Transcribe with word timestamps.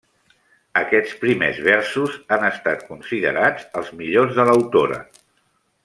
Aquests 0.79 1.11
primers 1.25 1.59
versos 1.67 2.15
han 2.37 2.47
estat 2.49 2.81
considerats 2.89 3.69
els 3.83 3.93
millors 4.01 4.37
de 4.41 4.49
l'autora. 4.51 5.03